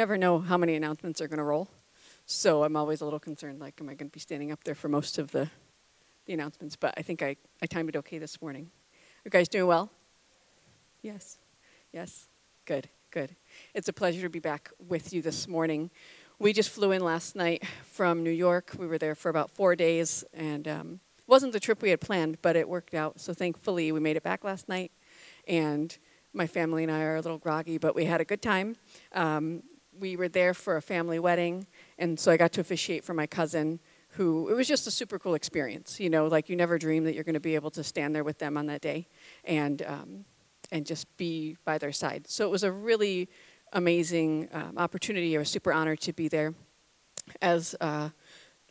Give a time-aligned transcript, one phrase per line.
[0.00, 1.68] never know how many announcements are going to roll.
[2.24, 4.74] So I'm always a little concerned, like, am I going to be standing up there
[4.74, 5.50] for most of the,
[6.24, 6.74] the announcements?
[6.74, 8.70] But I think I, I timed it okay this morning.
[9.26, 9.90] You guys doing well?
[11.02, 11.36] Yes.
[11.92, 12.28] Yes.
[12.64, 13.36] Good, good.
[13.74, 15.90] It's a pleasure to be back with you this morning.
[16.38, 18.74] We just flew in last night from New York.
[18.78, 22.00] We were there for about four days, and um, it wasn't the trip we had
[22.00, 23.20] planned, but it worked out.
[23.20, 24.92] So thankfully, we made it back last night,
[25.46, 25.94] and
[26.32, 28.76] my family and I are a little groggy, but we had a good time.
[29.12, 29.62] Um,
[30.00, 31.66] we were there for a family wedding,
[31.98, 33.78] and so I got to officiate for my cousin,
[34.14, 36.00] who it was just a super cool experience.
[36.00, 38.24] You know, like you never dream that you're going to be able to stand there
[38.24, 39.06] with them on that day,
[39.44, 40.24] and um,
[40.72, 42.28] and just be by their side.
[42.28, 43.28] So it was a really
[43.72, 45.36] amazing um, opportunity.
[45.36, 46.54] I was super honored to be there.
[47.40, 48.08] As uh,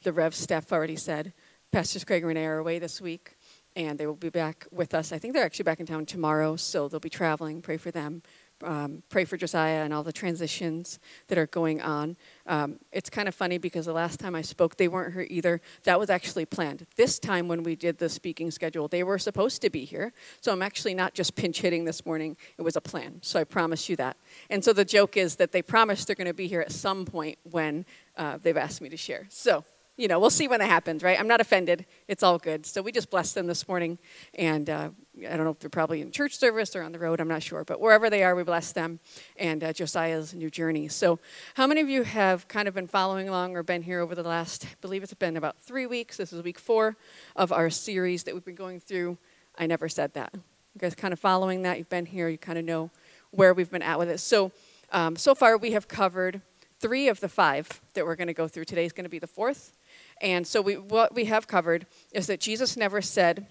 [0.04, 1.32] the Rev Steph already said,
[1.72, 3.38] Pastors Craig and Renee are away this week,
[3.76, 5.14] and they will be back with us.
[5.14, 7.62] I think they're actually back in town tomorrow, so they'll be traveling.
[7.62, 8.24] Pray for them
[8.64, 12.18] um, pray for Josiah and all the transitions that are going on.
[12.46, 15.62] Um, it's kind of funny because the last time I spoke, they weren't here either.
[15.84, 16.86] That was actually planned.
[16.96, 20.14] This time, when we did the speaking schedule, they were supposed to be here.
[20.42, 23.20] So I'm actually not just pinch hitting this morning, it was a plan.
[23.22, 24.18] So I promise you that.
[24.50, 27.06] And so the joke is that they promised they're going to be here at some
[27.06, 27.86] point when
[28.18, 29.28] uh, they've asked me to share.
[29.30, 29.64] So
[30.00, 31.20] you know, we'll see when that happens, right?
[31.20, 31.86] I'm not offended.
[32.08, 32.66] It's all good.
[32.66, 33.98] So we just blessed them this morning.
[34.34, 34.92] And uh,
[35.28, 37.44] I don't know if they're probably in church service or on the road, I'm not
[37.44, 37.66] sure.
[37.66, 39.02] But wherever they are, we bless them
[39.36, 40.88] and uh, Josiah's new journey.
[40.88, 41.20] So,
[41.56, 44.24] how many of you have kind of been following along or been here over the
[44.24, 46.16] last, I believe it's been about three weeks?
[46.16, 46.96] This is week four
[47.36, 49.18] of our series that we've been going through.
[49.58, 50.32] I never said that.
[50.34, 51.78] You guys kind of following that?
[51.78, 52.90] You've been here, you kind of know
[53.32, 54.20] where we've been at with it.
[54.20, 54.54] So,
[54.94, 56.42] um, so far we have covered
[56.80, 58.64] three of the five that we're going to go through.
[58.64, 59.74] Today is going to be the fourth.
[60.22, 63.48] And so we, what we have covered is that Jesus never said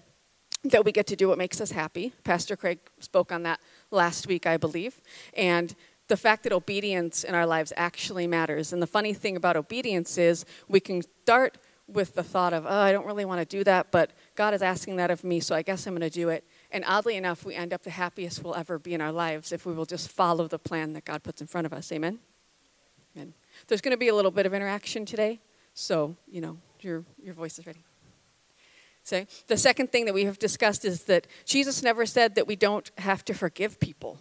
[0.63, 2.13] that we get to do what makes us happy.
[2.23, 3.59] Pastor Craig spoke on that
[3.91, 5.01] last week, I believe.
[5.33, 5.73] And
[6.09, 8.73] the fact that obedience in our lives actually matters.
[8.73, 11.57] And the funny thing about obedience is we can start
[11.87, 14.61] with the thought of, oh, I don't really want to do that, but God is
[14.61, 16.43] asking that of me, so I guess I'm going to do it.
[16.71, 19.65] And oddly enough, we end up the happiest we'll ever be in our lives if
[19.65, 21.91] we will just follow the plan that God puts in front of us.
[21.91, 22.19] Amen?
[23.15, 23.33] Amen.
[23.67, 25.39] There's going to be a little bit of interaction today.
[25.73, 27.83] So, you know, your, your voice is ready.
[29.03, 32.55] So, the second thing that we have discussed is that Jesus never said that we
[32.55, 34.19] don't have to forgive people.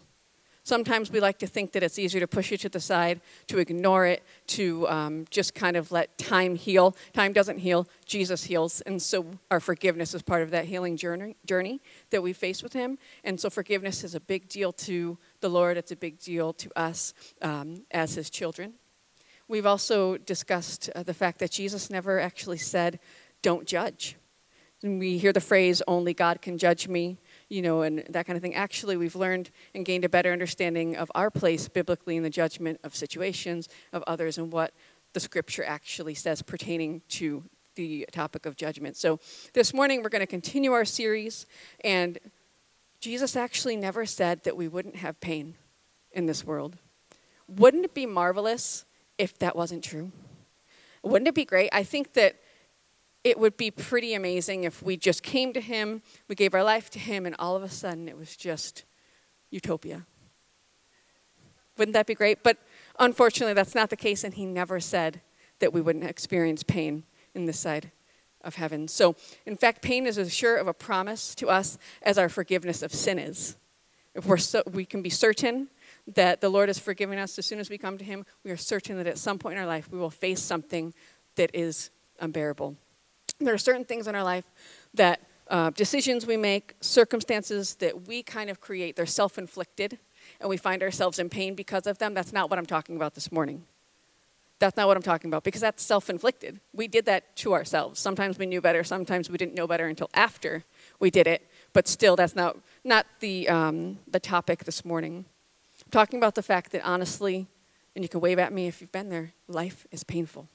[0.68, 3.58] Sometimes we like to think that it's easier to push it to the side, to
[3.58, 6.94] ignore it, to um, just kind of let time heal.
[7.14, 8.82] Time doesn't heal, Jesus heals.
[8.82, 11.80] And so our forgiveness is part of that healing journey, journey
[12.10, 12.98] that we face with Him.
[13.24, 16.70] And so forgiveness is a big deal to the Lord, it's a big deal to
[16.78, 18.74] us um, as His children.
[19.48, 23.00] We've also discussed uh, the fact that Jesus never actually said,
[23.40, 24.16] don't judge.
[24.82, 28.36] And we hear the phrase, only God can judge me, you know, and that kind
[28.36, 28.54] of thing.
[28.54, 32.78] Actually, we've learned and gained a better understanding of our place biblically in the judgment
[32.84, 34.72] of situations, of others, and what
[35.14, 37.42] the scripture actually says pertaining to
[37.74, 38.96] the topic of judgment.
[38.96, 39.18] So
[39.54, 41.46] this morning, we're going to continue our series,
[41.82, 42.18] and
[43.00, 45.54] Jesus actually never said that we wouldn't have pain
[46.12, 46.76] in this world.
[47.48, 48.84] Wouldn't it be marvelous
[49.18, 50.12] if that wasn't true?
[51.02, 51.70] Wouldn't it be great?
[51.72, 52.36] I think that
[53.24, 56.88] it would be pretty amazing if we just came to Him, we gave our life
[56.90, 58.84] to Him, and all of a sudden it was just
[59.50, 60.06] utopia.
[61.76, 62.42] Wouldn't that be great?
[62.42, 62.58] But
[62.98, 65.20] unfortunately, that's not the case, and He never said
[65.58, 67.90] that we wouldn't experience pain in this side
[68.42, 68.88] of heaven.
[68.88, 72.82] So, in fact, pain is as sure of a promise to us as our forgiveness
[72.82, 73.56] of sin is.
[74.14, 75.68] If we're so, we can be certain
[76.14, 78.56] that the Lord has forgiven us as soon as we come to Him, we are
[78.56, 80.94] certain that at some point in our life we will face something
[81.36, 82.76] that is unbearable.
[83.38, 84.44] There are certain things in our life
[84.94, 89.98] that uh, decisions we make, circumstances that we kind of create, they're self inflicted,
[90.40, 92.14] and we find ourselves in pain because of them.
[92.14, 93.64] That's not what I'm talking about this morning.
[94.58, 96.60] That's not what I'm talking about because that's self inflicted.
[96.72, 98.00] We did that to ourselves.
[98.00, 100.64] Sometimes we knew better, sometimes we didn't know better until after
[100.98, 105.26] we did it, but still, that's not, not the, um, the topic this morning.
[105.90, 107.46] Talking about the fact that honestly,
[107.94, 110.48] and you can wave at me if you've been there, life is painful.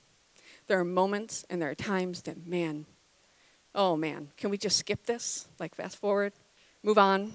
[0.67, 2.85] There are moments and there are times that, man,
[3.73, 5.47] oh man, can we just skip this?
[5.59, 6.33] Like fast forward,
[6.83, 7.33] move on?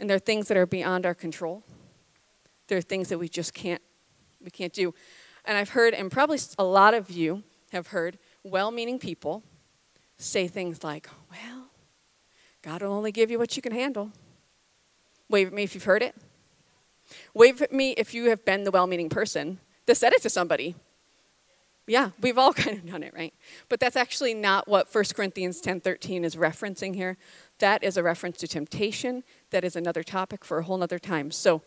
[0.00, 1.62] And there are things that are beyond our control.
[2.66, 3.82] There are things that we just can't
[4.42, 4.94] we can't do.
[5.44, 7.42] And I've heard, and probably a lot of you
[7.72, 9.42] have heard, well-meaning people
[10.18, 11.70] say things like, "Well,
[12.62, 14.12] God will only give you what you can handle."
[15.28, 16.14] Wave at me if you've heard it.
[17.34, 20.30] Wave at me if you have been the well meaning person that said it to
[20.30, 20.74] somebody.
[21.86, 23.32] Yeah, we've all kind of done it, right?
[23.68, 27.16] But that's actually not what 1 Corinthians 10:13 is referencing here.
[27.58, 29.22] That is a reference to temptation.
[29.50, 31.30] That is another topic for a whole other time.
[31.30, 31.62] So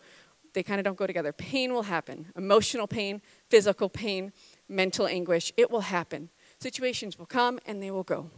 [0.52, 1.32] they kind of don't go together.
[1.32, 4.32] Pain will happen emotional pain, physical pain,
[4.68, 5.52] mental anguish.
[5.56, 6.30] It will happen.
[6.58, 8.30] Situations will come and they will go.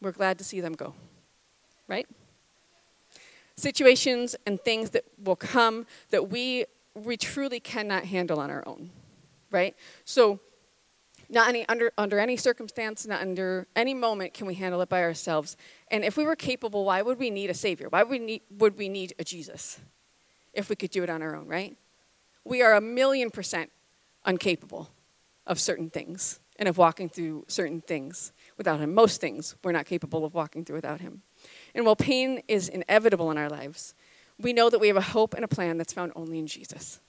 [0.00, 0.94] We're glad to see them go,
[1.86, 2.06] right?
[3.56, 8.90] Situations and things that will come that we, we truly cannot handle on our own,
[9.50, 9.76] right?
[10.04, 10.40] So,
[11.30, 15.02] not any, under, under any circumstance, not under any moment can we handle it by
[15.02, 15.56] ourselves.
[15.90, 17.88] And if we were capable, why would we need a Savior?
[17.88, 19.80] Why would we need, would we need a Jesus
[20.52, 21.76] if we could do it on our own, right?
[22.44, 23.70] We are a million percent
[24.26, 24.90] incapable
[25.46, 28.94] of certain things and of walking through certain things without Him.
[28.94, 31.22] Most things we're not capable of walking through without Him.
[31.74, 33.94] And while pain is inevitable in our lives,
[34.38, 37.00] we know that we have a hope and a plan that's found only in Jesus.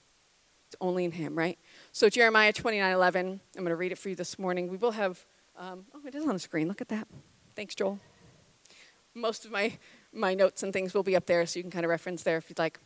[0.67, 1.57] It's only in Him, right?
[1.91, 4.69] So Jeremiah 29 11, I'm going to read it for you this morning.
[4.69, 5.25] We will have,
[5.57, 6.67] um, oh, it is on the screen.
[6.67, 7.07] Look at that.
[7.55, 7.99] Thanks, Joel.
[9.13, 9.73] Most of my,
[10.11, 12.37] my notes and things will be up there, so you can kind of reference there
[12.37, 12.79] if you'd like.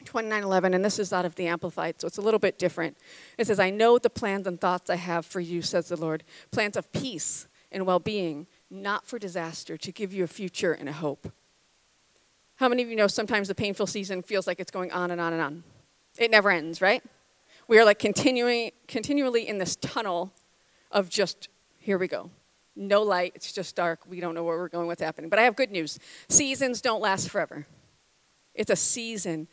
[0.00, 2.96] 2911, and this is out of the Amplified, so it's a little bit different.
[3.38, 6.24] It says, I know the plans and thoughts I have for you, says the Lord,
[6.50, 10.88] plans of peace and well being, not for disaster, to give you a future and
[10.88, 11.30] a hope.
[12.56, 15.20] How many of you know sometimes the painful season feels like it's going on and
[15.20, 15.64] on and on?
[16.18, 17.02] It never ends, right?
[17.66, 20.32] We are like continuing, continually in this tunnel
[20.90, 21.48] of just,
[21.78, 22.30] here we go.
[22.76, 24.00] No light, it's just dark.
[24.08, 25.30] We don't know where we're going, what's happening.
[25.30, 25.98] But I have good news
[26.28, 27.66] seasons don't last forever.
[28.54, 29.48] It's a season.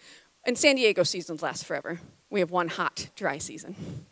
[0.45, 1.99] And San Diego seasons last forever.
[2.29, 4.05] We have one hot, dry season.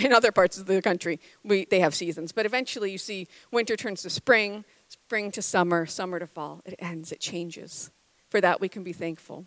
[0.04, 2.32] In other parts of the country, we, they have seasons.
[2.32, 6.62] But eventually, you see winter turns to spring, spring to summer, summer to fall.
[6.64, 7.90] It ends, it changes.
[8.28, 9.46] For that, we can be thankful.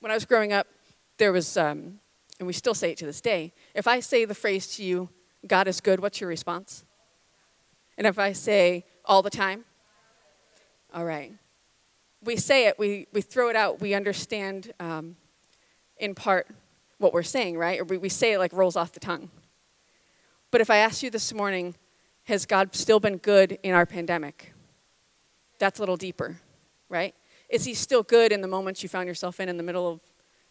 [0.00, 0.66] When I was growing up,
[1.18, 2.00] there was, um,
[2.38, 5.10] and we still say it to this day, if I say the phrase to you,
[5.46, 6.84] God is good, what's your response?
[7.98, 9.64] And if I say all the time,
[10.94, 11.32] all right
[12.22, 15.16] we say it, we, we throw it out, we understand um,
[15.98, 16.48] in part
[17.00, 17.80] what we're saying, right?
[17.80, 19.30] Or we, we say it like rolls off the tongue.
[20.50, 21.74] But if I ask you this morning,
[22.24, 24.52] has God still been good in our pandemic?
[25.58, 26.40] That's a little deeper,
[26.88, 27.14] right?
[27.48, 30.00] Is He still good in the moments you found yourself in, in the middle of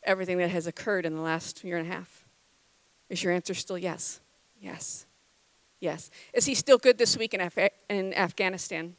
[0.03, 2.25] everything that has occurred in the last year and a half?
[3.09, 4.19] Is your answer still yes?
[4.59, 5.05] Yes.
[5.79, 6.09] Yes.
[6.33, 8.95] Is He still good this week in, Af- in Afghanistan,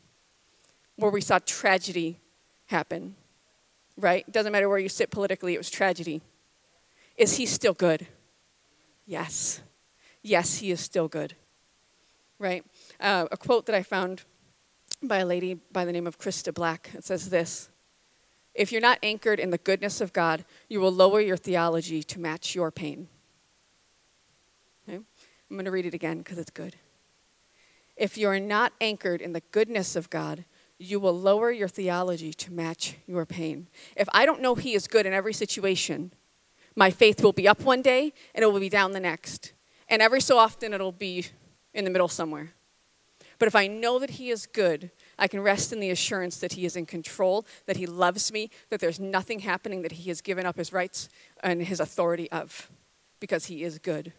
[0.96, 2.20] where we saw tragedy
[2.66, 3.16] happen,
[3.96, 4.30] right?
[4.30, 6.20] Doesn't matter where you sit politically, it was tragedy.
[7.20, 8.06] Is he still good?
[9.04, 9.60] Yes.
[10.22, 11.34] Yes, he is still good,
[12.38, 12.64] right?
[12.98, 14.22] Uh, a quote that I found
[15.02, 16.92] by a lady by the name of Krista Black.
[16.94, 17.68] It says this
[18.54, 22.18] If you're not anchored in the goodness of God, you will lower your theology to
[22.18, 23.08] match your pain.
[24.88, 24.96] Okay?
[24.96, 26.76] I'm going to read it again because it's good.
[27.98, 30.46] If you are not anchored in the goodness of God,
[30.78, 33.68] you will lower your theology to match your pain.
[33.94, 36.12] If I don't know He is good in every situation,
[36.80, 39.52] my faith will be up one day and it will be down the next.
[39.90, 41.26] And every so often it'll be
[41.74, 42.54] in the middle somewhere.
[43.38, 46.54] But if I know that He is good, I can rest in the assurance that
[46.54, 50.22] He is in control, that He loves me, that there's nothing happening that He has
[50.22, 51.10] given up His rights
[51.42, 52.70] and His authority of,
[53.20, 54.14] because He is good.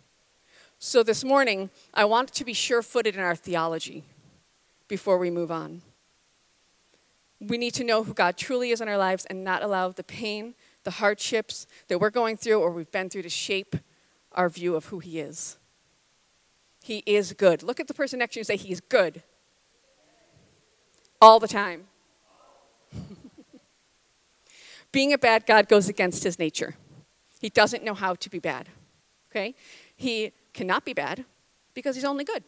[0.78, 4.04] So this morning, I want to be sure footed in our theology
[4.88, 5.82] before we move on.
[7.40, 10.04] We need to know who God truly is in our lives and not allow the
[10.04, 10.54] pain,
[10.84, 13.76] the hardships that we're going through or we've been through to shape
[14.32, 15.58] our view of who He is.
[16.82, 17.64] He is good.
[17.64, 19.22] Look at the person next to you and say, He's good.
[21.22, 21.86] All the time.
[24.92, 26.76] Being a bad God goes against His nature.
[27.40, 28.70] He doesn't know how to be bad.
[29.32, 29.56] Okay?
[29.96, 31.26] He cannot be bad
[31.74, 32.44] because He's only good.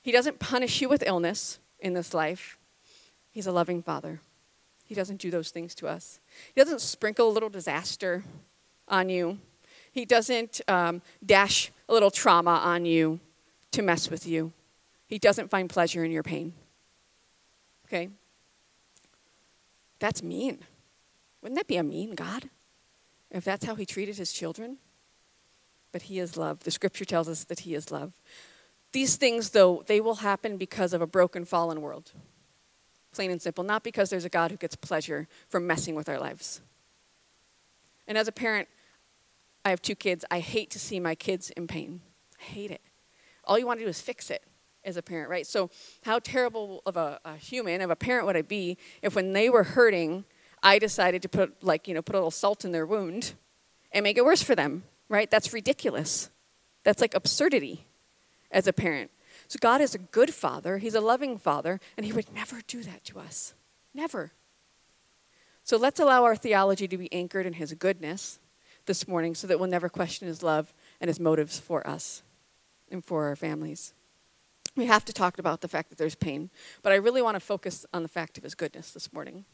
[0.00, 2.58] He doesn't punish you with illness in this life.
[3.32, 4.20] He's a loving father.
[4.86, 6.20] He doesn't do those things to us.
[6.54, 8.22] He doesn't sprinkle a little disaster
[8.88, 9.38] on you.
[9.90, 13.18] He doesn't um, dash a little trauma on you
[13.72, 14.52] to mess with you.
[15.08, 16.52] He doesn't find pleasure in your pain.
[17.86, 18.10] Okay?
[19.98, 20.58] That's mean.
[21.42, 22.48] Wouldn't that be a mean God?
[23.30, 24.78] If that's how he treated his children?
[25.90, 26.60] But he is love.
[26.60, 28.12] The scripture tells us that he is love.
[28.92, 32.12] These things, though, they will happen because of a broken, fallen world
[33.16, 36.20] plain and simple, not because there's a God who gets pleasure from messing with our
[36.20, 36.60] lives.
[38.06, 38.68] And as a parent,
[39.64, 40.24] I have two kids.
[40.30, 42.02] I hate to see my kids in pain.
[42.38, 42.82] I hate it.
[43.44, 44.42] All you want to do is fix it
[44.84, 45.46] as a parent, right?
[45.46, 45.70] So,
[46.04, 49.48] how terrible of a, a human, of a parent would I be if when they
[49.48, 50.24] were hurting,
[50.62, 53.32] I decided to put, like, you know, put a little salt in their wound
[53.92, 55.30] and make it worse for them, right?
[55.30, 56.30] That's ridiculous.
[56.84, 57.86] That's like absurdity
[58.50, 59.10] as a parent.
[59.48, 62.82] So God is a good father, He's a loving father, and He would never do
[62.82, 63.54] that to us.
[63.94, 64.32] Never.
[65.66, 68.38] So let's allow our theology to be anchored in his goodness
[68.84, 72.22] this morning so that we'll never question his love and his motives for us
[72.88, 73.92] and for our families.
[74.76, 76.50] We have to talk about the fact that there's pain,
[76.84, 79.44] but I really want to focus on the fact of his goodness this morning.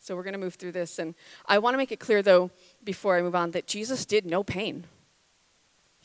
[0.00, 0.98] So we're going to move through this.
[0.98, 1.14] And
[1.46, 2.50] I want to make it clear, though,
[2.82, 4.84] before I move on, that Jesus did know pain.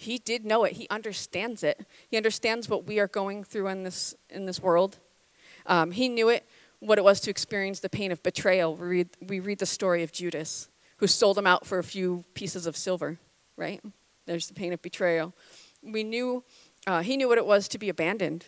[0.02, 0.78] He did know it.
[0.78, 1.86] He understands it.
[2.10, 4.98] He understands what we are going through in this, in this world.
[5.66, 6.48] Um, he knew it,
[6.80, 8.78] what it was to experience the pain of betrayal.
[8.78, 12.24] We read, we read the story of Judas, who sold him out for a few
[12.34, 13.20] pieces of silver,
[13.58, 13.82] right?
[14.26, 15.34] There's the pain of betrayal.
[15.84, 16.46] We knew,
[16.88, 18.46] uh, he knew what it was to be abandoned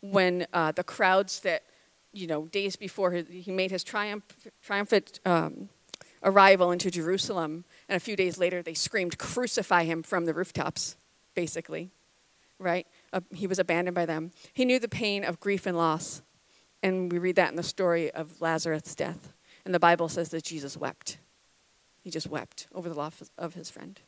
[0.00, 1.62] when uh, the crowds that
[2.12, 4.24] you know, days before he made his triumph,
[4.62, 5.68] triumphant um,
[6.24, 10.96] arrival into Jerusalem, and a few days later they screamed, Crucify him from the rooftops,
[11.34, 11.90] basically,
[12.58, 12.86] right?
[13.12, 14.32] Uh, he was abandoned by them.
[14.52, 16.22] He knew the pain of grief and loss,
[16.82, 19.32] and we read that in the story of Lazarus' death.
[19.64, 21.18] And the Bible says that Jesus wept.
[22.02, 24.00] He just wept over the loss of his friend.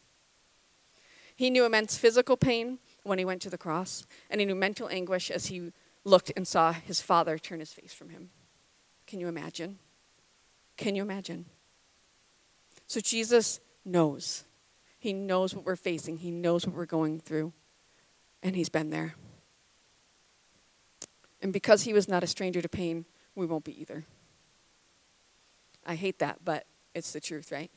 [1.34, 4.88] He knew immense physical pain when he went to the cross, and he knew mental
[4.88, 5.72] anguish as he
[6.04, 8.30] looked and saw his father turn his face from him.
[9.06, 9.78] Can you imagine?
[10.76, 11.46] Can you imagine?
[12.86, 14.44] So Jesus knows.
[14.98, 17.52] He knows what we're facing, He knows what we're going through,
[18.42, 19.14] and He's been there.
[21.42, 24.04] And because He was not a stranger to pain, we won't be either.
[25.86, 27.70] I hate that, but it's the truth, right?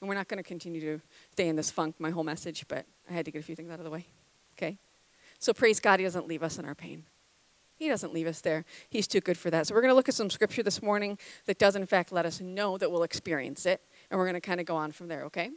[0.00, 1.00] And we're not going to continue to
[1.32, 3.70] stay in this funk my whole message, but I had to get a few things
[3.70, 4.06] out of the way.
[4.56, 4.78] Okay?
[5.38, 7.04] So praise God, He doesn't leave us in our pain.
[7.76, 8.66] He doesn't leave us there.
[8.90, 9.66] He's too good for that.
[9.66, 12.26] So we're going to look at some scripture this morning that does, in fact, let
[12.26, 13.80] us know that we'll experience it.
[14.10, 15.50] And we're going to kind of go on from there, okay?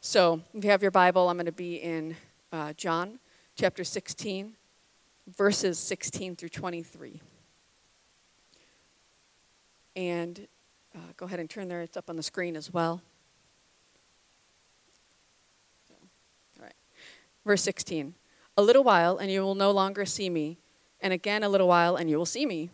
[0.00, 2.16] So if you have your Bible, I'm going to be in
[2.52, 3.20] uh, John
[3.56, 4.54] chapter 16,
[5.36, 7.20] verses 16 through 23.
[9.96, 10.48] And
[10.94, 11.80] uh, go ahead and turn there.
[11.80, 13.00] It's up on the screen as well.
[16.58, 16.74] All right.
[17.44, 18.14] Verse 16.
[18.56, 20.58] A little while, and you will no longer see me
[21.00, 22.70] and again a little while, and you will see me.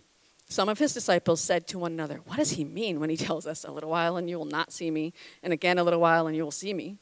[0.51, 3.47] Some of his disciples said to one another, What does he mean when he tells
[3.47, 5.13] us, A little while, and you will not see me,
[5.45, 6.99] and again a little while, and you will see me?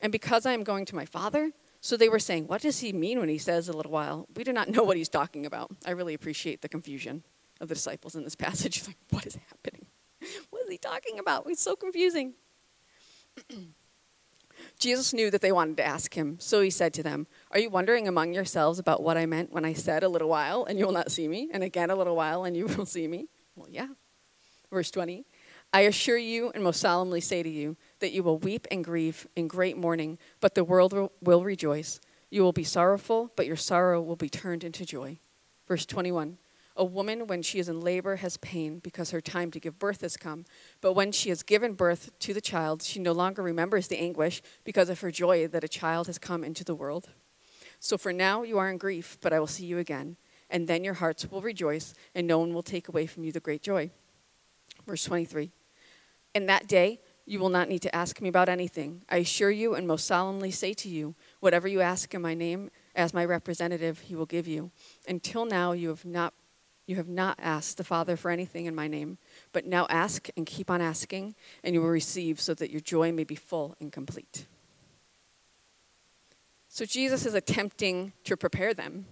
[0.00, 2.92] And because I am going to my Father, so they were saying, What does he
[2.92, 4.28] mean when he says a little while?
[4.36, 5.72] We do not know what he's talking about.
[5.84, 7.24] I really appreciate the confusion
[7.60, 8.84] of the disciples in this passage.
[8.86, 9.86] Like, what is happening?
[10.50, 11.46] What is he talking about?
[11.48, 12.34] It's so confusing.
[14.78, 17.70] Jesus knew that they wanted to ask him, so he said to them, Are you
[17.70, 20.84] wondering among yourselves about what I meant when I said a little while and you
[20.84, 23.28] will not see me, and again a little while and you will see me?
[23.56, 23.88] Well, yeah.
[24.70, 25.24] Verse 20
[25.72, 29.26] I assure you and most solemnly say to you that you will weep and grieve
[29.34, 32.00] in great mourning, but the world will rejoice.
[32.30, 35.18] You will be sorrowful, but your sorrow will be turned into joy.
[35.66, 36.38] Verse 21
[36.76, 40.00] a woman, when she is in labor, has pain because her time to give birth
[40.00, 40.44] has come.
[40.80, 44.42] But when she has given birth to the child, she no longer remembers the anguish
[44.64, 47.10] because of her joy that a child has come into the world.
[47.78, 50.16] So for now you are in grief, but I will see you again.
[50.50, 53.40] And then your hearts will rejoice, and no one will take away from you the
[53.40, 53.90] great joy.
[54.86, 55.52] Verse 23
[56.34, 59.02] In that day, you will not need to ask me about anything.
[59.08, 62.70] I assure you and most solemnly say to you, whatever you ask in my name
[62.94, 64.70] as my representative, he will give you.
[65.08, 66.34] Until now, you have not
[66.86, 69.18] you have not asked the Father for anything in my name,
[69.52, 73.10] but now ask and keep on asking, and you will receive so that your joy
[73.10, 74.46] may be full and complete.
[76.68, 79.06] So Jesus is attempting to prepare them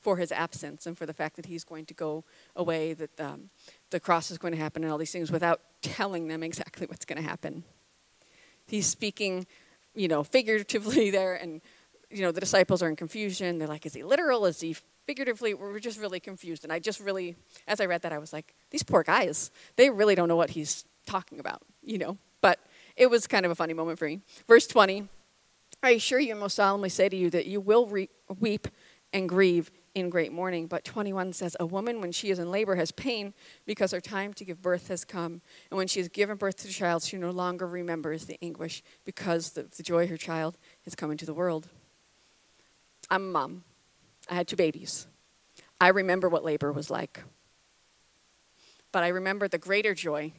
[0.00, 2.24] for his absence and for the fact that he's going to go
[2.56, 3.50] away, that um,
[3.90, 7.04] the cross is going to happen, and all these things without telling them exactly what's
[7.04, 7.62] going to happen.
[8.66, 9.46] He's speaking,
[9.94, 11.60] you know, figuratively there, and
[12.10, 13.58] you know the disciples are in confusion.
[13.58, 14.44] They're like, "Is he literal?
[14.46, 16.64] Is he figuratively, we're just really confused.
[16.64, 19.90] And I just really, as I read that, I was like, these poor guys, they
[19.90, 22.18] really don't know what he's talking about, you know?
[22.40, 22.58] But
[22.96, 24.20] it was kind of a funny moment for me.
[24.46, 25.08] Verse 20
[25.82, 28.68] I assure you and most solemnly say to you that you will re- weep
[29.12, 30.66] and grieve in great mourning.
[30.66, 33.34] But 21 says, A woman, when she is in labor, has pain
[33.66, 35.42] because her time to give birth has come.
[35.70, 38.82] And when she has given birth to the child, she no longer remembers the anguish
[39.04, 41.68] because the, the joy her child has come into the world.
[43.10, 43.64] I'm a mom.
[44.32, 45.06] I had two babies.
[45.78, 47.22] I remember what labor was like.
[48.90, 50.32] But I remember the greater joy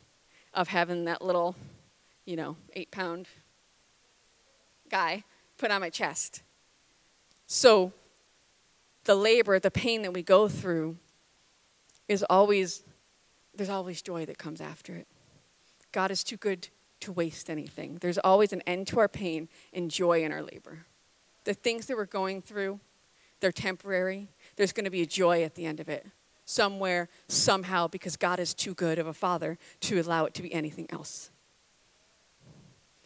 [0.51, 1.55] of having that little,
[2.25, 3.27] you know, eight pound
[4.89, 5.25] guy
[5.59, 6.41] put on my chest.
[7.45, 7.93] So
[9.03, 10.97] the labor, the pain that we go through
[12.09, 12.81] is always,
[13.53, 15.07] there's always joy that comes after it.
[15.91, 16.69] God is too good
[17.01, 17.99] to waste anything.
[18.01, 20.87] There's always an end to our pain and joy in our labor.
[21.43, 22.79] The things that we're going through,
[23.43, 24.29] they're temporary.
[24.55, 26.07] There's going to be a joy at the end of it.
[26.45, 30.53] somewhere, somehow, because God is too good of a father to allow it to be
[30.53, 31.29] anything else.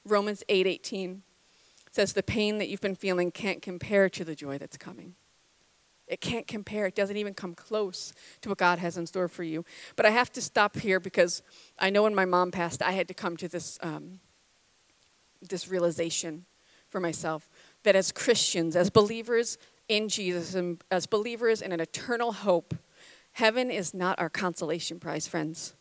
[0.05, 1.21] Romans 8:18 8,
[1.91, 5.15] says the pain that you've been feeling can't compare to the joy that's coming.
[6.07, 6.87] It can't compare.
[6.87, 9.65] It doesn't even come close to what God has in store for you.
[9.95, 11.43] But I have to stop here because
[11.77, 14.19] I know when my mom passed, I had to come to this um,
[15.41, 16.45] this realization
[16.89, 17.49] for myself
[17.83, 19.57] that as Christians, as believers
[19.89, 22.75] in Jesus, and as believers in an eternal hope,
[23.33, 25.73] heaven is not our consolation prize, friends.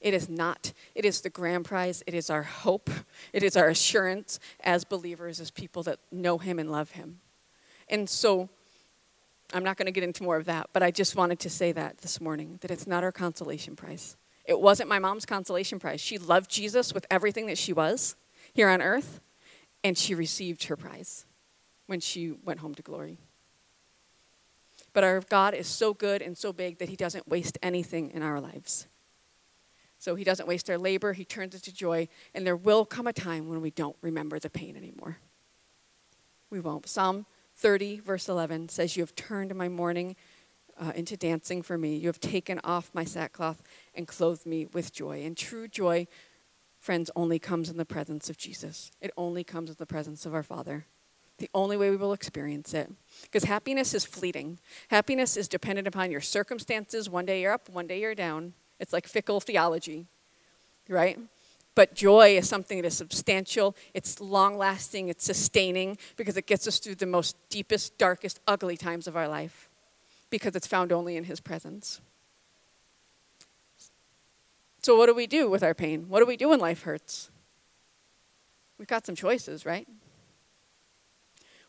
[0.00, 0.72] It is not.
[0.94, 2.02] It is the grand prize.
[2.06, 2.88] It is our hope.
[3.32, 7.20] It is our assurance as believers, as people that know Him and love Him.
[7.88, 8.48] And so,
[9.52, 11.72] I'm not going to get into more of that, but I just wanted to say
[11.72, 14.16] that this morning that it's not our consolation prize.
[14.44, 16.00] It wasn't my mom's consolation prize.
[16.00, 18.16] She loved Jesus with everything that she was
[18.52, 19.20] here on earth,
[19.84, 21.26] and she received her prize
[21.86, 23.18] when she went home to glory.
[24.92, 28.22] But our God is so good and so big that He doesn't waste anything in
[28.22, 28.86] our lives.
[29.98, 33.06] So He doesn't waste our labor, He turns it to joy, and there will come
[33.06, 35.18] a time when we don't remember the pain anymore.
[36.50, 36.88] We won't.
[36.88, 40.16] Psalm 30, verse 11 says, You have turned my mourning
[40.78, 41.96] uh, into dancing for me.
[41.96, 43.62] You have taken off my sackcloth
[43.94, 45.22] and clothed me with joy.
[45.24, 46.06] And true joy
[46.80, 48.90] friends, only comes in the presence of Jesus.
[49.00, 50.86] It only comes in the presence of our Father.
[51.40, 52.92] The only way we will experience it.
[53.22, 54.58] Because happiness is fleeting.
[54.88, 57.08] Happiness is dependent upon your circumstances.
[57.08, 58.52] One day you're up, one day you're down.
[58.78, 60.06] It's like fickle theology,
[60.86, 61.18] right?
[61.74, 66.68] But joy is something that is substantial, it's long lasting, it's sustaining, because it gets
[66.68, 69.70] us through the most deepest, darkest, ugly times of our life,
[70.28, 72.02] because it's found only in His presence.
[74.82, 76.06] So, what do we do with our pain?
[76.08, 77.30] What do we do when life hurts?
[78.78, 79.88] We've got some choices, right?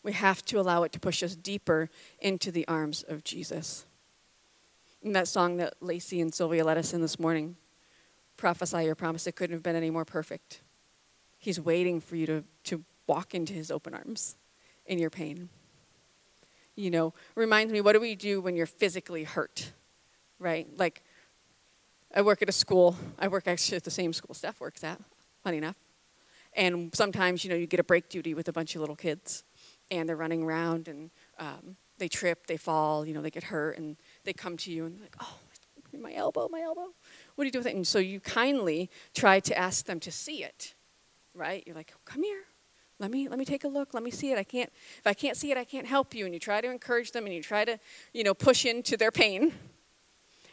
[0.03, 1.89] We have to allow it to push us deeper
[2.19, 3.85] into the arms of Jesus.
[5.01, 7.55] In that song that Lacey and Sylvia led us in this morning,
[8.37, 10.61] Prophesy Your Promise, it couldn't have been any more perfect.
[11.37, 14.35] He's waiting for you to, to walk into his open arms
[14.85, 15.49] in your pain.
[16.75, 19.71] You know, reminds me, what do we do when you're physically hurt?
[20.39, 20.67] Right?
[20.77, 21.03] Like,
[22.15, 22.95] I work at a school.
[23.19, 24.99] I work actually at the same school Steph works at,
[25.43, 25.75] funny enough.
[26.53, 29.43] And sometimes, you know, you get a break duty with a bunch of little kids,
[29.91, 33.77] and they're running around, and um, they trip, they fall, you know, they get hurt,
[33.77, 35.37] and they come to you and they're like, oh,
[35.99, 36.87] my elbow, my elbow.
[37.35, 37.75] What do you do with it?
[37.75, 40.73] And so you kindly try to ask them to see it,
[41.35, 41.63] right?
[41.67, 42.43] You're like, come here,
[42.97, 45.13] let me let me take a look let me see it i can't if i
[45.15, 47.41] can't see it i can't help you and you try to encourage them and you
[47.41, 47.79] try to
[48.13, 49.51] you know push into their pain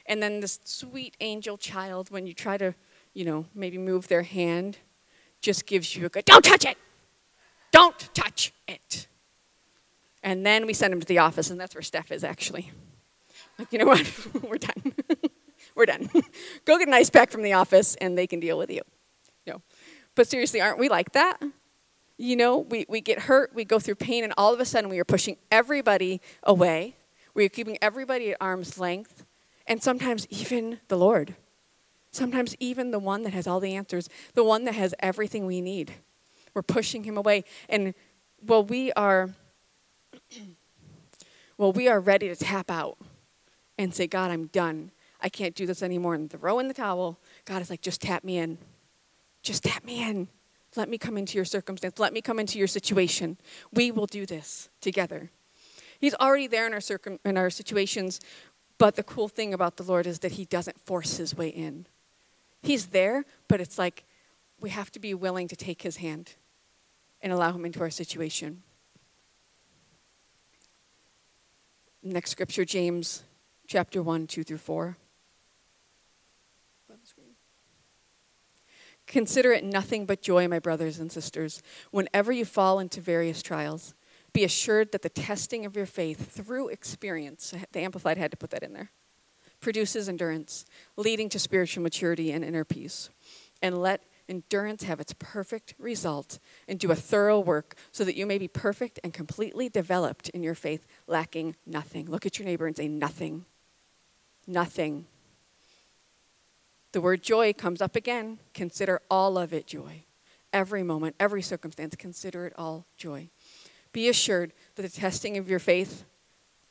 [0.09, 2.74] and then this sweet angel child, when you try to,
[3.12, 4.79] you know, maybe move their hand,
[5.42, 6.79] just gives you a good, don't touch it!
[7.70, 9.07] Don't touch it!
[10.22, 12.72] And then we send him to the office, and that's where Steph is actually.
[13.59, 14.11] Like, you know what?
[14.42, 14.94] We're done.
[15.74, 16.11] We're done.
[16.64, 18.83] Go get an ice pack from the office, and they can deal with you.
[19.46, 19.62] No.
[20.14, 21.40] But seriously, aren't we like that?
[22.16, 24.90] You know, we, we get hurt, we go through pain, and all of a sudden
[24.90, 26.96] we are pushing everybody away.
[27.35, 29.24] We are keeping everybody at arm's length
[29.68, 31.37] and sometimes even the Lord.
[32.11, 35.61] Sometimes even the one that has all the answers, the one that has everything we
[35.61, 35.92] need.
[36.54, 37.44] We're pushing him away.
[37.68, 37.94] And
[38.42, 39.35] well, we are
[41.59, 42.99] well, we are ready to tap out
[43.77, 44.91] and say, God, I'm done.
[45.21, 46.14] I can't do this anymore.
[46.14, 47.19] And throw in the towel.
[47.45, 48.59] God is like, just tap me in.
[49.43, 50.29] Just tap me in.
[50.77, 51.99] Let me come into your circumstance.
[51.99, 53.38] Let me come into your situation.
[53.73, 55.31] We will do this together.
[55.99, 58.21] He's already there in our, circum- in our situations
[58.79, 61.87] but the cool thing about the Lord is that He doesn't force His way in.
[62.62, 64.05] He's there, but it's like
[64.61, 66.35] we have to be willing to take His hand
[67.21, 68.62] and allow Him into our situation.
[72.09, 73.23] Next scripture, James
[73.66, 74.97] chapter 1, 2 through 4.
[79.07, 83.94] Consider it nothing but joy, my brothers and sisters, whenever you fall into various trials
[84.33, 88.51] be assured that the testing of your faith through experience, the Amplified had to put
[88.51, 88.90] that in there,
[89.61, 90.64] produces endurance,
[90.97, 93.11] leading to spiritual maturity and inner peace.
[93.62, 98.27] And let endurance have its perfect result and do a thorough work so that you
[98.27, 102.07] may be perfect and completely developed in your faith, lacking nothing.
[102.07, 103.45] Look at your neighbor and say, Nothing.
[104.47, 105.07] Nothing.
[106.93, 108.38] The word joy comes up again.
[108.55, 110.05] Consider all of it joy.
[110.53, 113.29] Every moment, every circumstance, consider it all joy.
[113.93, 116.05] Be assured that the testing of your faith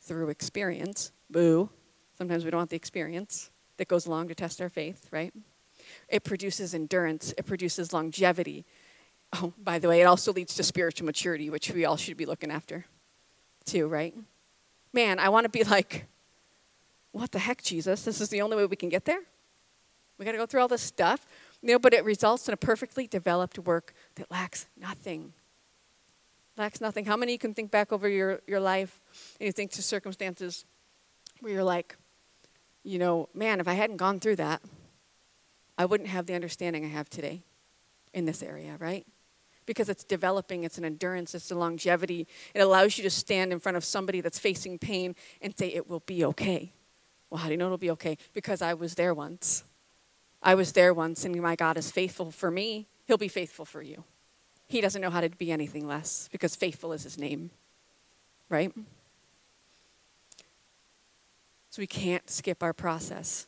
[0.02, 1.70] through experience, boo,
[2.18, 5.34] sometimes we don't want the experience that goes along to test our faith, right?
[6.08, 8.66] It produces endurance, it produces longevity.
[9.34, 12.26] Oh, by the way, it also leads to spiritual maturity, which we all should be
[12.26, 12.86] looking after,
[13.66, 14.16] too, right?
[14.94, 16.08] Man, I want to be like
[17.18, 18.04] what the heck, Jesus?
[18.04, 19.22] This is the only way we can get there?
[20.18, 21.26] We got to go through all this stuff?
[21.62, 25.34] You know, but it results in a perfectly developed work that lacks nothing.
[26.58, 27.06] Lacks nothing.
[27.06, 29.00] How many you can think back over your, your life
[29.40, 30.66] and you think to circumstances
[31.40, 31.98] where you're like,
[32.84, 34.62] you know, man, if I hadn't gone through that,
[35.78, 37.44] I wouldn't have the understanding I have today
[38.14, 39.06] in this area, right?
[39.66, 42.28] Because it's developing, it's an endurance, it's a longevity.
[42.54, 45.90] It allows you to stand in front of somebody that's facing pain and say, it
[45.90, 46.72] will be okay.
[47.30, 48.18] Well, how do you know it'll be okay?
[48.34, 49.64] Because I was there once.
[50.42, 52.88] I was there once, and my God is faithful for me.
[53.06, 54.04] He'll be faithful for you.
[54.68, 57.52] He doesn't know how to be anything less because faithful is his name,
[58.50, 58.72] right?
[61.70, 63.48] So we can't skip our process.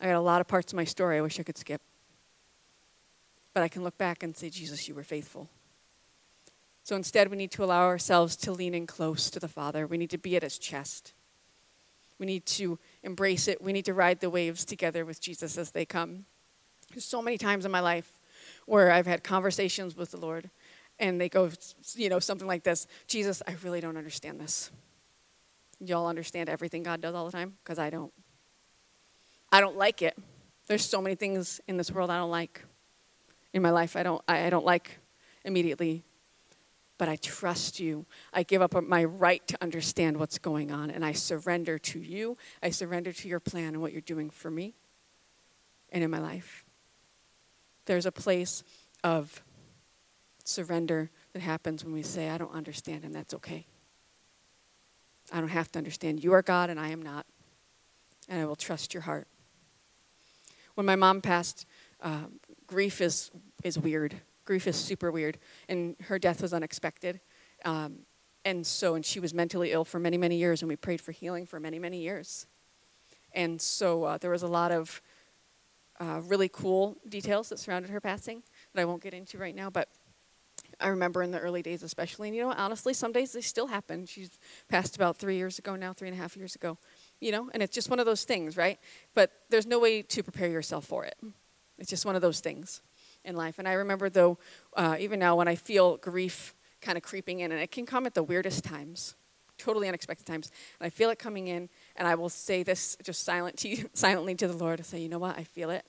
[0.00, 1.80] I got a lot of parts of my story I wish I could skip.
[3.54, 5.48] But I can look back and say, Jesus, you were faithful.
[6.82, 9.86] So instead, we need to allow ourselves to lean in close to the Father.
[9.86, 11.14] We need to be at his chest.
[12.18, 13.62] We need to embrace it.
[13.62, 16.26] We need to ride the waves together with Jesus as they come.
[16.92, 18.20] There's so many times in my life
[18.66, 20.50] where I've had conversations with the Lord
[20.98, 21.50] and they go,
[21.94, 24.70] you know, something like this Jesus, I really don't understand this.
[25.80, 27.56] Y'all understand everything God does all the time?
[27.62, 28.12] Because I don't.
[29.56, 30.18] I don't like it.
[30.66, 32.62] There's so many things in this world I don't like.
[33.54, 34.98] In my life, I don't, I, I don't like
[35.44, 36.04] immediately
[36.98, 38.06] but I trust you.
[38.32, 42.38] I give up my right to understand what's going on, and I surrender to you.
[42.62, 44.74] I surrender to your plan and what you're doing for me
[45.90, 46.64] and in my life.
[47.84, 48.64] There's a place
[49.04, 49.42] of
[50.42, 53.66] surrender that happens when we say, I don't understand, and that's okay.
[55.30, 56.24] I don't have to understand.
[56.24, 57.26] You are God, and I am not,
[58.26, 59.28] and I will trust your heart.
[60.76, 61.66] When my mom passed,
[62.00, 62.26] uh,
[62.66, 63.30] grief is,
[63.64, 64.14] is weird
[64.46, 65.36] grief is super weird,
[65.68, 67.20] and her death was unexpected.
[67.64, 67.98] Um,
[68.44, 71.12] and so, and she was mentally ill for many, many years, and we prayed for
[71.12, 72.46] healing for many, many years.
[73.32, 75.02] And so uh, there was a lot of
[75.98, 79.68] uh, really cool details that surrounded her passing that I won't get into right now,
[79.68, 79.88] but
[80.78, 82.28] I remember in the early days, especially.
[82.28, 84.06] And you know, honestly, some days they still happen.
[84.06, 84.30] She's
[84.68, 86.78] passed about three years ago now, three and a half years ago.
[87.20, 88.78] You know, and it's just one of those things, right?
[89.14, 91.16] But there's no way to prepare yourself for it.
[91.78, 92.82] It's just one of those things
[93.24, 93.58] in life.
[93.58, 94.38] And I remember, though,
[94.76, 98.06] uh, even now when I feel grief kind of creeping in, and it can come
[98.06, 99.16] at the weirdest times,
[99.58, 103.24] totally unexpected times, and I feel it coming in, and I will say this just
[103.24, 104.80] silent to you, silently to the Lord.
[104.80, 105.38] I say, you know what?
[105.38, 105.84] I feel it.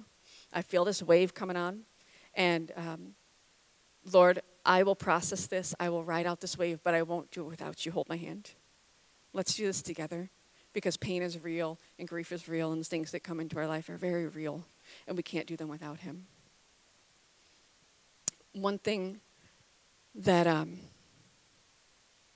[0.54, 1.82] I feel this wave coming on,
[2.34, 3.13] and um,
[4.12, 5.73] Lord, I will process this.
[5.80, 7.91] I will ride out this wave, but I won't do it without you.
[7.91, 8.51] Hold my hand.
[9.34, 10.30] Let's do this together
[10.73, 13.67] because pain is real and grief is real, and the things that come into our
[13.67, 14.65] life are very real,
[15.08, 16.27] and we can't do them without Him
[18.62, 19.19] one thing
[20.15, 20.80] that, um,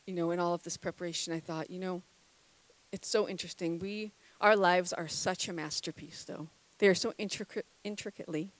[0.06, 2.02] you know, in all of this preparation, I thought, you know,
[2.92, 3.80] it's so interesting.
[3.80, 6.48] We, our lives are such a masterpiece, though.
[6.80, 8.52] They are so intricate, intricately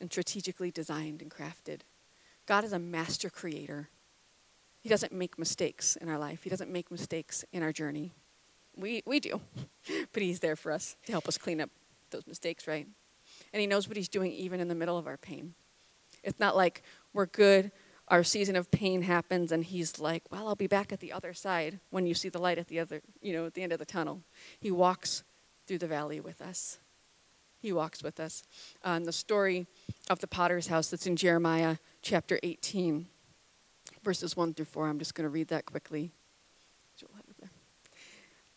[0.00, 1.80] and strategically designed and crafted.
[2.48, 3.90] God is a master creator.
[4.80, 6.42] He doesn't make mistakes in our life.
[6.42, 8.10] He doesn't make mistakes in our journey.
[8.74, 9.42] We, we do,
[10.12, 11.68] but He's there for us to help us clean up
[12.10, 12.86] those mistakes, right?
[13.52, 15.52] And He knows what He's doing even in the middle of our pain.
[16.24, 16.82] It's not like
[17.12, 17.70] we're good,
[18.08, 21.34] our season of pain happens, and he's like, Well, I'll be back at the other
[21.34, 23.78] side when you see the light at the other, you know, at the end of
[23.78, 24.22] the tunnel.
[24.58, 25.22] He walks
[25.66, 26.78] through the valley with us.
[27.60, 28.42] He walks with us.
[28.82, 29.66] Uh, the story
[30.08, 33.06] of the potter's house that's in Jeremiah chapter 18,
[34.02, 34.88] verses 1 through 4.
[34.88, 36.12] I'm just going to read that quickly.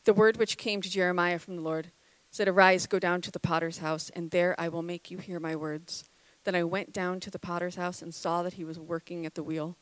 [0.03, 1.91] The word which came to Jeremiah from the Lord
[2.31, 5.39] said, Arise, go down to the potter's house, and there I will make you hear
[5.39, 6.09] my words.
[6.43, 9.35] Then I went down to the potter's house and saw that he was working at
[9.35, 9.77] the wheel.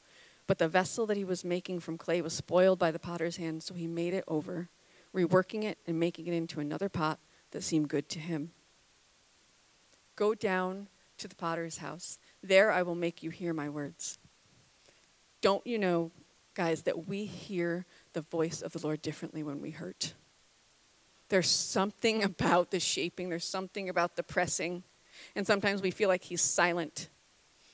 [0.46, 3.64] But the vessel that he was making from clay was spoiled by the potter's hand,
[3.64, 4.68] so he made it over,
[5.16, 7.20] reworking it and making it into another pot
[7.52, 8.52] that seemed good to him.
[10.16, 12.18] Go down to the potter's house.
[12.42, 14.18] There I will make you hear my words.
[15.42, 16.12] Don't you know,
[16.54, 20.14] guys, that we hear the voice of the Lord differently when we hurt?
[21.30, 24.84] There's something about the shaping, there's something about the pressing
[25.36, 27.10] and sometimes we feel like he's silent.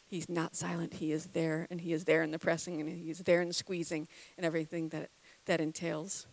[0.08, 0.96] He's not silent.
[0.96, 3.48] He is there, and he is there in the pressing, and he is there in
[3.48, 5.10] the squeezing, and everything that
[5.46, 6.28] that entails.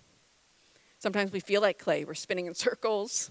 [0.98, 2.04] Sometimes we feel like clay.
[2.04, 3.30] We're spinning in circles,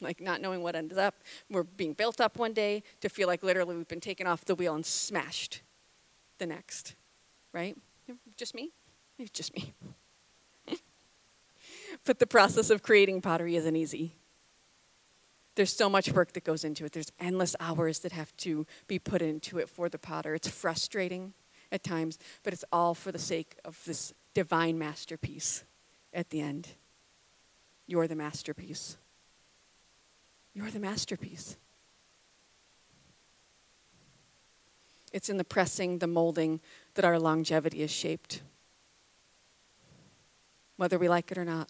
[0.00, 1.14] like not knowing what ends up.
[1.50, 4.54] We're being built up one day to feel like literally we've been taken off the
[4.54, 5.62] wheel and smashed
[6.38, 6.94] the next,
[7.52, 7.76] right?
[8.36, 8.70] Just me?
[9.18, 9.72] It's just me.
[12.04, 14.14] but the process of creating pottery isn't easy
[15.56, 16.92] there's so much work that goes into it.
[16.92, 20.34] There's endless hours that have to be put into it for the potter.
[20.34, 21.32] It's frustrating
[21.72, 25.64] at times, but it's all for the sake of this divine masterpiece
[26.12, 26.68] at the end.
[27.86, 28.98] You're the masterpiece.
[30.56, 31.58] You're the masterpiece.
[35.12, 36.60] It's in the pressing, the molding,
[36.94, 38.40] that our longevity is shaped.
[40.78, 41.68] Whether we like it or not,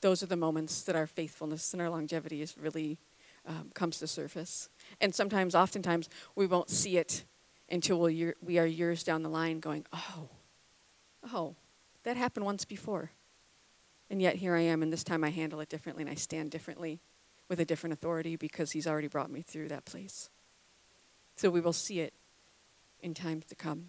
[0.00, 2.98] those are the moments that our faithfulness and our longevity is really
[3.46, 4.68] um, comes to surface.
[5.00, 7.22] And sometimes, oftentimes, we won't see it
[7.70, 10.28] until we we are years down the line going, oh,
[11.32, 11.54] oh,
[12.02, 13.12] that happened once before.
[14.10, 16.50] And yet here I am, and this time I handle it differently and I stand
[16.50, 16.98] differently
[17.50, 20.30] with a different authority because He's already brought me through that place.
[21.36, 22.14] So we will see it
[23.02, 23.86] in times to come.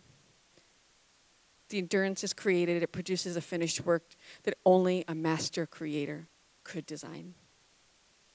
[1.69, 4.04] The endurance is created, it produces a finished work
[4.43, 6.28] that only a master creator
[6.65, 7.36] could design,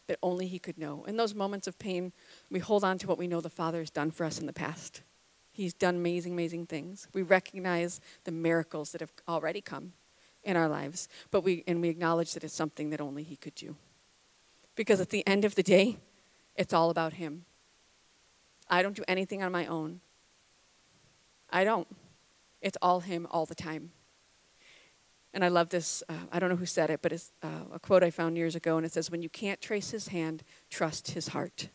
[0.07, 1.05] that only He could know.
[1.05, 2.13] In those moments of pain,
[2.51, 4.53] we hold on to what we know the Father has done for us in the
[4.53, 5.03] past.
[5.53, 7.09] He's done amazing, amazing things.
[7.13, 9.95] We recognize the miracles that have already come
[10.45, 13.55] in our lives, but we and we acknowledge that it's something that only he could
[13.55, 13.77] do.
[14.77, 15.97] Because at the end of the day,
[16.55, 17.45] it's all about him.
[18.69, 20.01] I don't do anything on my own.
[21.51, 21.89] I don't.
[22.61, 23.91] It's all him all the time.
[25.33, 26.03] And I love this.
[26.09, 28.55] Uh, I don't know who said it, but it's uh, a quote I found years
[28.55, 31.69] ago, and it says, When you can't trace his hand, trust his heart.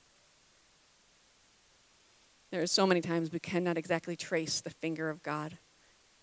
[2.50, 5.58] There are so many times we cannot exactly trace the finger of God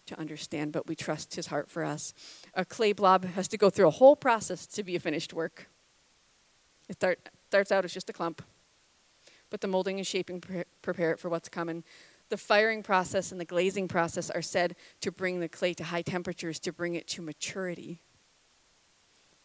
[0.07, 2.13] to understand, but we trust his heart for us.
[2.55, 5.69] A clay blob has to go through a whole process to be a finished work.
[6.89, 8.43] It start, starts out as just a clump,
[9.51, 11.85] but the molding and shaping pre- prepare it for what's coming.
[12.29, 16.03] The firing process and the glazing process are said to bring the clay to high
[16.03, 18.01] temperatures to bring it to maturity.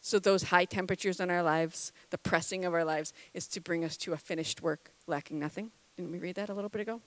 [0.02, 3.86] So, those high temperatures in our lives, the pressing of our lives, is to bring
[3.86, 5.72] us to a finished work lacking nothing.
[5.96, 7.00] Didn't we read that a little bit ago?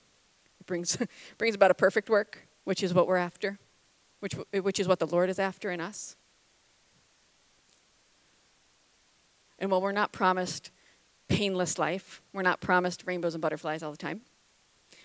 [0.60, 0.96] It brings,
[1.38, 3.58] brings about a perfect work which is what we're after,
[4.20, 6.16] which, which is what the Lord is after in us.
[9.58, 10.70] And while we're not promised
[11.28, 14.22] painless life, we're not promised rainbows and butterflies all the time.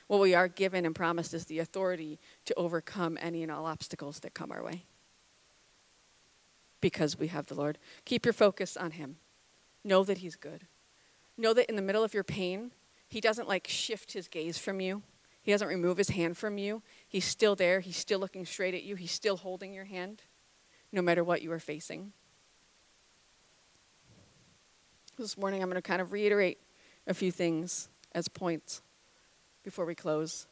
[0.07, 4.19] What we are given and promised is the authority to overcome any and all obstacles
[4.19, 4.83] that come our way.
[6.81, 7.77] Because we have the Lord.
[8.05, 9.17] Keep your focus on Him.
[9.83, 10.67] Know that He's good.
[11.37, 12.71] Know that in the middle of your pain,
[13.07, 15.03] He doesn't like shift His gaze from you
[15.43, 16.83] he doesn't remove his hand from you.
[17.07, 17.79] He's still there.
[17.79, 18.95] He's still looking straight at you.
[18.95, 20.21] He's still holding your hand,
[20.91, 22.13] no matter what you are facing.
[25.21, 26.57] This morning, I'm going to kind of reiterate
[27.05, 28.81] a few things as points
[29.63, 30.47] before we close.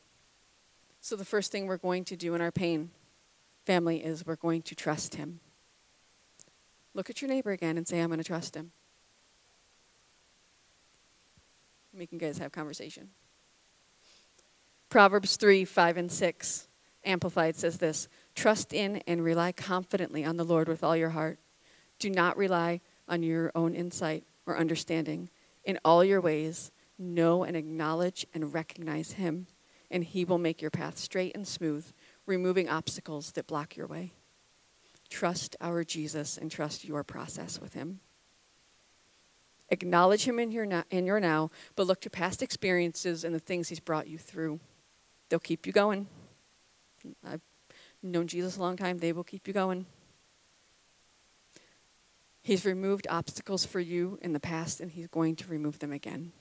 [1.02, 2.92] So, the first thing we're going to do in our pain,
[3.66, 5.40] family, is we're going to trust Him.
[6.94, 8.72] Look at your neighbor again and say, I'm going to trust Him.
[11.92, 13.10] Making guys have conversation.
[14.90, 16.68] Proverbs 3 5 and 6,
[17.06, 21.40] Amplified says this Trust in and rely confidently on the Lord with all your heart.
[21.98, 25.30] Do not rely on your own insight or understanding.
[25.64, 29.48] In all your ways, know and acknowledge and recognize Him,
[29.92, 31.86] and He will make your path straight and smooth,
[32.26, 34.12] removing obstacles that block your way.
[35.10, 38.00] Trust our Jesus and trust your process with Him.
[39.70, 43.40] Acknowledge Him in your, now, in your now, but look to past experiences and the
[43.40, 44.60] things He's brought you through.
[45.30, 46.08] They'll keep you going.
[47.26, 47.42] I've
[48.02, 49.86] known Jesus a long time, they will keep you going.
[52.50, 56.32] He's removed obstacles for you in the past, and He's going to remove them again.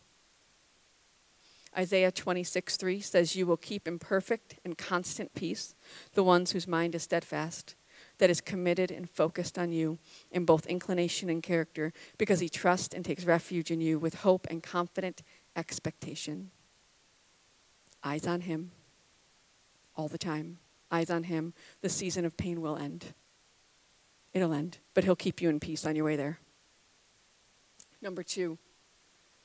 [1.76, 5.74] Isaiah 26, 3 says, You will keep in perfect and constant peace
[6.14, 7.74] the ones whose mind is steadfast,
[8.16, 9.98] that is committed and focused on you
[10.30, 14.46] in both inclination and character, because he trusts and takes refuge in you with hope
[14.48, 15.22] and confident
[15.56, 16.50] expectation.
[18.02, 18.70] Eyes on him,
[19.94, 20.56] all the time.
[20.90, 21.52] Eyes on Him.
[21.82, 23.12] The season of pain will end.
[24.32, 26.38] It'll end, but He'll keep you in peace on your way there.
[28.00, 28.58] Number two,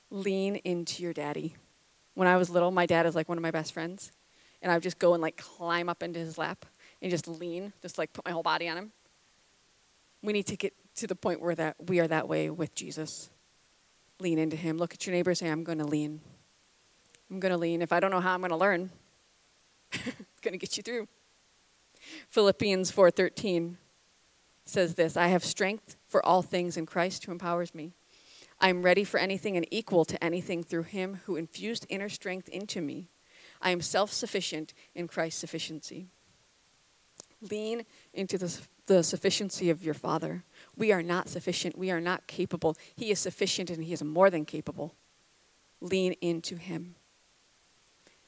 [0.10, 1.56] lean into your daddy.
[2.14, 4.12] When I was little, my dad is like one of my best friends,
[4.62, 6.66] and I would just go and like climb up into his lap
[7.02, 8.92] and just lean, just like put my whole body on him.
[10.22, 13.30] We need to get to the point where that we are that way with Jesus.
[14.20, 14.78] Lean into him.
[14.78, 16.22] Look at your neighbor say, I'm going to lean.
[17.30, 17.82] I'm going to lean.
[17.82, 18.92] If I don't know how I'm going to learn,
[19.92, 21.08] it's going to get you through.
[22.30, 23.78] Philippians 4:13
[24.66, 27.94] says this, I have strength for all things in Christ who empowers me.
[28.60, 32.48] I am ready for anything and equal to anything through him who infused inner strength
[32.50, 33.10] into me.
[33.62, 36.08] I am self-sufficient in Christ's sufficiency.
[37.42, 40.44] Lean into the, the sufficiency of your Father.
[40.78, 41.78] We are not sufficient.
[41.78, 42.78] We are not capable.
[42.96, 44.96] He is sufficient and He is more than capable.
[45.82, 46.96] Lean into Him.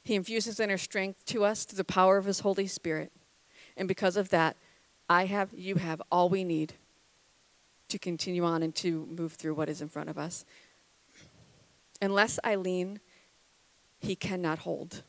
[0.04, 3.12] He infuses inner strength to us through the power of His Holy Spirit.
[3.78, 4.58] And because of that,
[5.10, 6.74] I have, you have all we need
[7.90, 10.46] to continue on and to move through what is in front of us.
[12.02, 13.00] Unless I lean,
[14.00, 15.04] he cannot hold.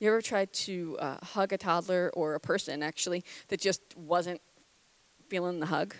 [0.00, 4.40] You ever tried to uh, hug a toddler or a person actually that just wasn't
[5.28, 5.94] feeling the hug?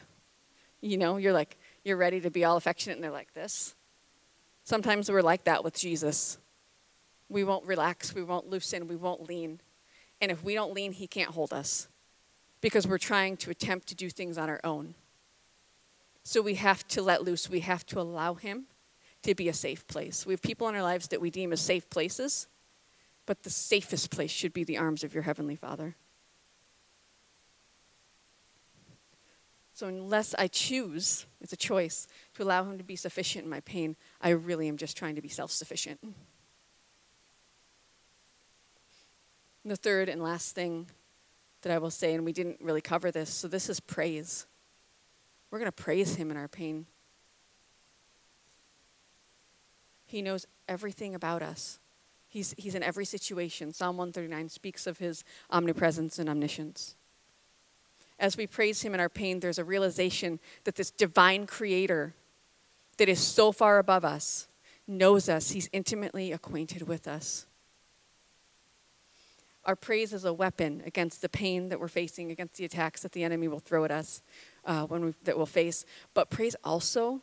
[0.81, 3.75] You know, you're like, you're ready to be all affectionate and they're like this.
[4.65, 6.39] Sometimes we're like that with Jesus.
[7.29, 9.61] We won't relax, we won't loosen, we won't lean.
[10.21, 11.89] And if we don't lean, he can't hold us
[12.61, 14.95] because we're trying to attempt to do things on our own.
[16.23, 18.67] So we have to let loose, we have to allow him
[19.23, 20.27] to be a safe place.
[20.27, 22.47] We have people in our lives that we deem as safe places,
[23.27, 25.97] but the safest place should be the arms of your Heavenly Father.
[29.73, 33.61] So, unless I choose, it's a choice, to allow Him to be sufficient in my
[33.61, 36.01] pain, I really am just trying to be self sufficient.
[39.65, 40.89] The third and last thing
[41.63, 44.47] that I will say, and we didn't really cover this, so this is praise.
[45.51, 46.87] We're going to praise Him in our pain.
[50.07, 51.79] He knows everything about us.
[52.31, 53.73] He's, he's in every situation.
[53.73, 56.97] Psalm 139 speaks of his omnipresence and omniscience.
[58.19, 62.15] As we praise him in our pain, there's a realization that this divine creator
[62.99, 64.47] that is so far above us
[64.87, 67.47] knows us, he's intimately acquainted with us.
[69.65, 73.13] Our praise is a weapon against the pain that we're facing, against the attacks that
[73.13, 74.23] the enemy will throw at us
[74.65, 75.85] uh, when we, that we'll face.
[76.15, 77.23] But praise also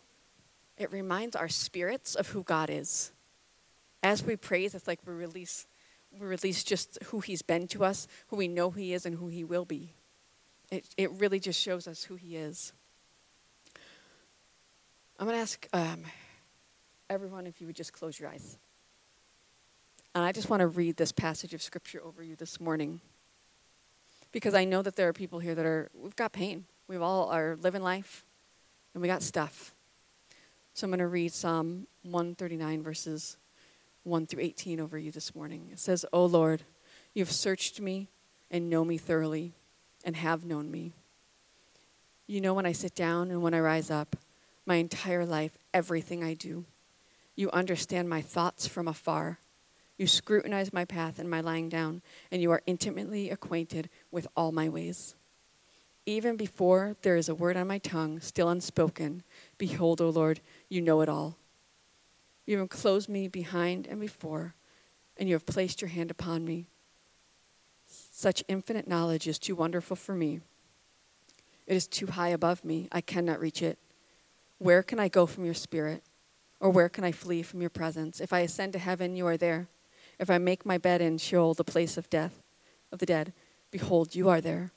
[0.77, 3.11] it reminds our spirits of who God is.
[4.03, 5.65] As we praise, it's like we release
[6.19, 9.27] we release just who he's been to us, who we know he is and who
[9.27, 9.93] he will be.
[10.71, 12.73] It, it really just shows us who he is.
[15.19, 16.03] I'm going to ask um,
[17.09, 18.57] everyone if you would just close your eyes.
[20.17, 23.01] And I just want to read this passage of scripture over you this morning.
[24.31, 26.65] Because I know that there are people here that are, we've got pain.
[26.87, 28.25] We all are living life,
[28.95, 29.75] and we got stuff.
[30.73, 33.37] So I'm going to read Psalm 139, verses
[34.05, 35.69] 1 through 18 over you this morning.
[35.71, 36.63] It says, O Lord,
[37.13, 38.07] you have searched me
[38.49, 39.53] and know me thoroughly
[40.03, 40.93] and have known me.
[42.25, 44.15] You know when I sit down and when I rise up,
[44.65, 46.65] my entire life, everything I do.
[47.35, 49.37] You understand my thoughts from afar.
[49.97, 54.51] You scrutinize my path and my lying down, and you are intimately acquainted with all
[54.51, 55.15] my ways.
[56.05, 59.23] Even before there is a word on my tongue, still unspoken,
[59.57, 61.37] behold, O Lord, you know it all.
[62.45, 64.55] You have enclosed me behind and before,
[65.17, 66.67] and you have placed your hand upon me.
[67.85, 70.41] Such infinite knowledge is too wonderful for me.
[71.65, 72.87] It is too high above me.
[72.91, 73.77] I cannot reach it.
[74.59, 76.03] Where can I go from your spirit?
[76.59, 78.21] Or where can I flee from your presence?
[78.21, 79.67] If I ascend to heaven, you are there.
[80.19, 82.41] If I make my bed in Sheol, the place of death,
[82.91, 83.33] of the dead,
[83.71, 84.71] behold, you are there.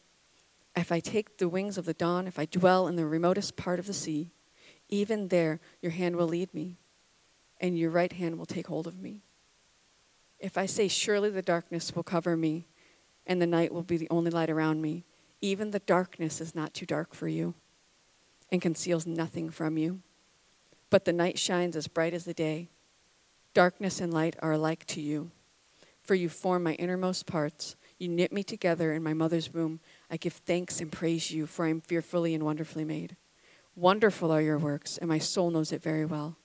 [0.76, 3.78] If I take the wings of the dawn, if I dwell in the remotest part
[3.78, 4.32] of the sea,
[4.88, 6.78] even there your hand will lead me,
[7.60, 9.22] and your right hand will take hold of me.
[10.38, 12.66] If I say, Surely the darkness will cover me,
[13.26, 15.04] and the night will be the only light around me,
[15.40, 17.54] even the darkness is not too dark for you,
[18.50, 20.00] and conceals nothing from you.
[20.90, 22.68] But the night shines as bright as the day.
[23.52, 25.30] Darkness and light are alike to you.
[26.02, 27.76] For you form my innermost parts.
[27.98, 29.80] You knit me together in my mother's womb.
[30.10, 33.16] I give thanks and praise you, for I am fearfully and wonderfully made.
[33.76, 36.36] Wonderful are your works, and my soul knows it very well.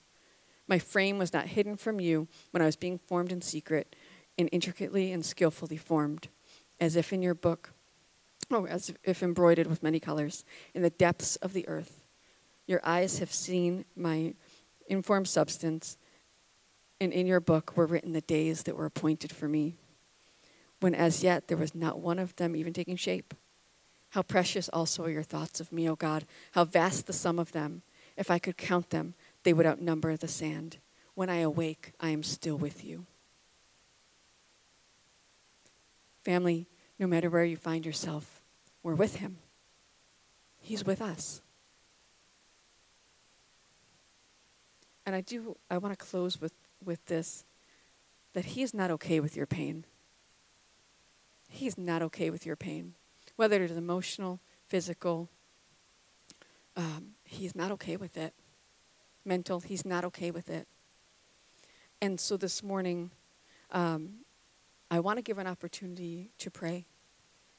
[0.67, 3.95] My frame was not hidden from you when I was being formed in secret
[4.37, 6.27] and intricately and skillfully formed,
[6.79, 7.71] as if in your book,
[8.51, 12.03] oh, as if embroidered with many colors, in the depths of the earth.
[12.67, 14.33] Your eyes have seen my
[14.87, 15.97] informed substance,
[16.99, 19.75] and in your book were written the days that were appointed for me,
[20.79, 23.33] when as yet there was not one of them even taking shape.
[24.11, 26.25] How precious also are your thoughts of me, O God.
[26.53, 27.81] How vast the sum of them.
[28.15, 30.77] If I could count them, they would outnumber the sand.
[31.15, 33.05] When I awake, I am still with you.
[36.23, 36.65] Family,
[36.97, 38.41] no matter where you find yourself,
[38.83, 39.37] we're with Him.
[40.61, 41.41] He's with us.
[45.05, 46.53] And I do, I want to close with,
[46.85, 47.45] with this
[48.33, 49.85] that He is not okay with your pain.
[51.47, 52.95] He's not okay with your pain
[53.35, 55.29] whether it is emotional, physical.
[56.75, 58.33] Um, he's not okay with it.
[59.25, 60.67] Mental, he's not okay with it.
[62.01, 63.11] And so this morning,
[63.71, 64.19] um,
[64.91, 66.85] I want to give an opportunity to pray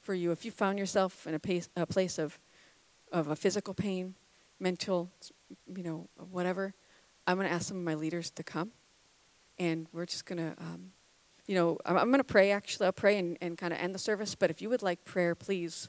[0.00, 0.30] for you.
[0.30, 2.38] If you found yourself in a, pace, a place of,
[3.10, 4.14] of a physical pain,
[4.60, 5.10] mental,
[5.74, 6.72] you know, whatever,
[7.26, 8.70] I'm going to ask some of my leaders to come.
[9.58, 10.92] And we're just going to um,
[11.46, 12.86] you know, I'm, I'm going to pray actually.
[12.86, 14.34] I'll pray and, and kind of end the service.
[14.34, 15.88] But if you would like prayer, please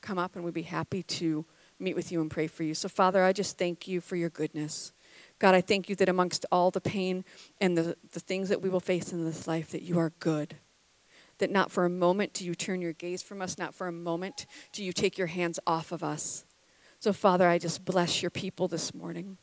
[0.00, 1.44] come up and we'd be happy to
[1.78, 2.74] meet with you and pray for you.
[2.74, 4.92] So, Father, I just thank you for your goodness.
[5.38, 7.24] God, I thank you that amongst all the pain
[7.60, 10.56] and the, the things that we will face in this life, that you are good.
[11.38, 13.92] That not for a moment do you turn your gaze from us, not for a
[13.92, 16.44] moment do you take your hands off of us.
[17.00, 19.38] So, Father, I just bless your people this morning.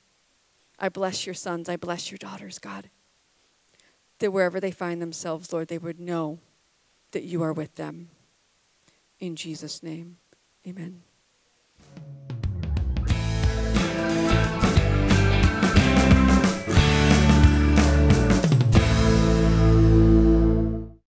[0.78, 1.67] I bless your sons.
[1.67, 2.89] I bless your daughters, God
[4.20, 6.39] that wherever they find themselves, Lord, they would know
[7.11, 8.09] that you are with them.
[9.20, 10.17] In Jesus' name,
[10.67, 11.01] amen.